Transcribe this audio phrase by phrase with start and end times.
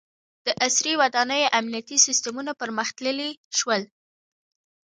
[0.45, 3.81] •د عصري ودانیو امنیتي سیستمونه پرمختللي شول.